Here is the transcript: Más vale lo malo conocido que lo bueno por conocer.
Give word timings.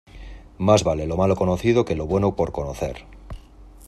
Más 0.57 0.83
vale 0.83 1.05
lo 1.05 1.15
malo 1.15 1.35
conocido 1.35 1.85
que 1.85 1.95
lo 1.95 2.07
bueno 2.07 2.35
por 2.35 2.51
conocer. 2.51 3.05